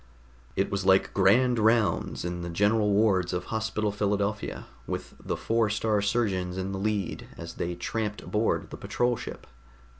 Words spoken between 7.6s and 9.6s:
tramped aboard the patrol ship.